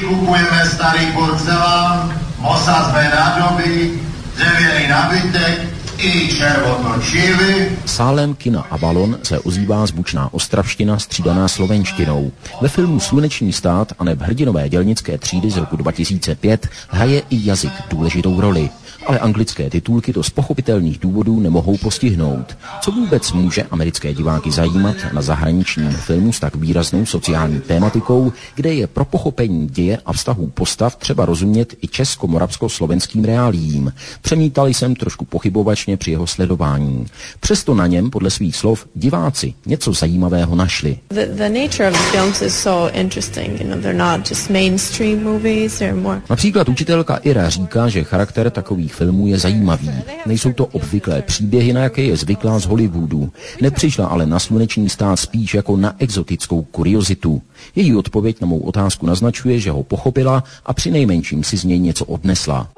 [0.00, 3.92] kupujeme starý porcelán, osadzbe nádoby,
[4.36, 6.28] dřevěný nabytek, i.
[7.86, 12.32] Sálem kina Avalon se ozývá zvučná ostravština střídaná slovenštinou.
[12.60, 17.72] Ve filmu Sluneční stát a neb hrdinové dělnické třídy z roku 2005 hraje i jazyk
[17.90, 18.70] důležitou roli
[19.08, 22.58] ale anglické titulky to z pochopitelných důvodů nemohou postihnout.
[22.80, 28.74] Co vůbec může americké diváky zajímat na zahraničním filmu s tak výraznou sociální tématikou, kde
[28.74, 33.92] je pro pochopení děje a vztahů postav třeba rozumět i česko-moravsko-slovenským reálím.
[34.22, 37.06] Přemítal jsem trošku pochybovačně při jeho sledování.
[37.40, 40.98] Přesto na něm, podle svých slov, diváci něco zajímavého našli.
[41.08, 41.48] The, the.
[46.30, 49.90] Například učitelka Ira říká, že charakter takových filmů je zajímavý.
[50.26, 53.30] Nejsou to obvyklé příběhy, na jaké je zvyklá z Hollywoodu.
[53.60, 57.42] Nepřišla ale na sluneční stát spíš jako na exotickou kuriozitu.
[57.76, 61.78] Její odpověď na mou otázku naznačuje, že ho pochopila a při nejmenším si z něj
[61.78, 62.68] něco odnesla.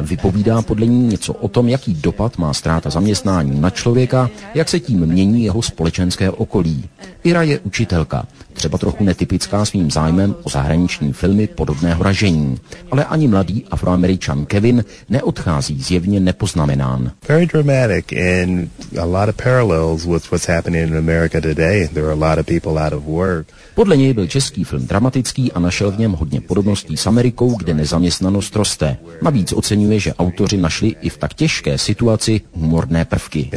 [0.00, 4.80] Vypovídá podle ní něco o tom, jaký dopad má ztráta zaměstnání na člověka, jak se
[4.80, 6.84] tím mění jeho společenské okolí.
[7.24, 8.26] Ira je učitelka,
[8.58, 12.58] třeba trochu netypická svým zájmem o zahraniční filmy podobného ražení.
[12.90, 17.12] Ale ani mladý afroameričan Kevin neodchází zjevně nepoznamenán.
[17.28, 18.70] Very dramatic and
[19.00, 21.88] a lot of parallels with what's happening in America today.
[21.88, 23.46] There are a lot of people out of work.
[23.74, 27.74] Podle něj byl český film dramatický a našel v něm hodně podobností s Amerikou, kde
[27.74, 28.96] nezaměstnanost roste.
[29.22, 33.50] Navíc oceňuje, že autoři našli i v tak těžké situaci humorné prvky.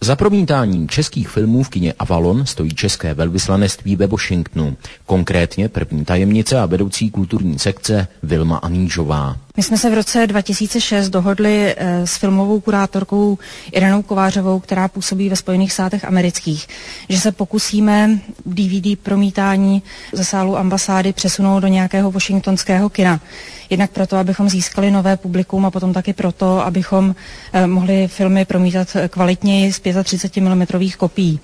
[0.00, 6.60] Za promítáním českých filmů v kině Avalon stojí české velvyslanectví ve Washingtonu, konkrétně první tajemnice
[6.60, 9.36] a vedoucí kulturní sekce Vilma Anížová.
[9.58, 13.38] My jsme se v roce 2006 dohodli eh, s filmovou kurátorkou
[13.72, 16.68] Irenou Kovářovou, která působí ve Spojených státech amerických,
[17.08, 23.20] že se pokusíme DVD promítání ze sálu ambasády přesunout do nějakého washingtonského kina.
[23.70, 27.14] Jednak proto, abychom získali nové publikum a potom taky proto, abychom
[27.52, 31.40] eh, mohli filmy promítat kvalitněji z 35 mm kopií.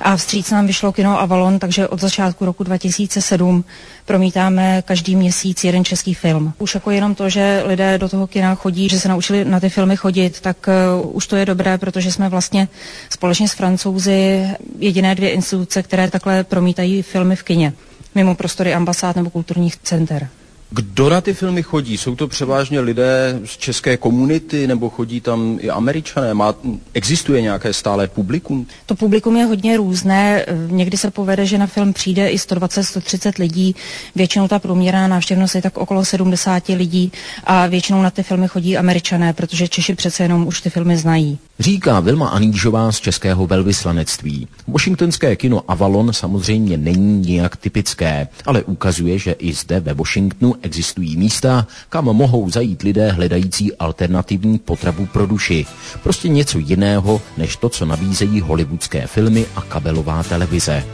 [0.00, 3.64] A vstříc nám vyšlo kino Avalon, takže od začátku roku 2007
[4.04, 6.52] promítáme každý měsíc jeden český film.
[6.58, 7.28] Už jako jenom to,
[7.62, 10.56] lidé do toho kina chodí, že se naučili na ty filmy chodit, tak
[11.02, 12.68] uh, už to je dobré, protože jsme vlastně
[13.10, 14.46] společně s francouzi
[14.78, 17.72] jediné dvě instituce, které takhle promítají filmy v kině
[18.14, 20.28] mimo prostory ambasád nebo kulturních center.
[20.70, 21.98] Kdo na ty filmy chodí?
[21.98, 26.34] Jsou to převážně lidé z české komunity nebo chodí tam i američané?
[26.34, 26.54] Má,
[26.94, 28.66] existuje nějaké stále publikum?
[28.86, 30.46] To publikum je hodně různé.
[30.66, 33.74] Někdy se povede, že na film přijde i 120-130 lidí.
[34.14, 37.12] Většinou ta průměrná návštěvnost je tak okolo 70 lidí
[37.44, 41.38] a většinou na ty filmy chodí američané, protože Češi přece jenom už ty filmy znají.
[41.60, 44.48] Říká Vilma Anížová z českého velvyslanectví.
[44.68, 51.16] Washingtonské kino Avalon samozřejmě není nijak typické, ale ukazuje, že i zde ve Washingtonu existují
[51.16, 55.66] místa, kam mohou zajít lidé hledající alternativní potravu pro duši.
[56.02, 60.84] Prostě něco jiného, než to, co nabízejí hollywoodské filmy a kabelová televize.